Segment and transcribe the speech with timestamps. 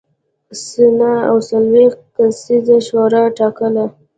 [0.65, 3.83] سنا او څلوېښت کسیزه شورا ټاکله.